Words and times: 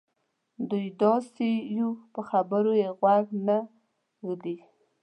دوی 0.69 0.87
داسې 1.03 1.49
یوو 1.77 2.03
په 2.13 2.21
خبرو 2.29 2.71
یې 2.81 2.89
غوږ 2.99 3.25
نه 3.47 3.57
ږدي. 4.27 4.57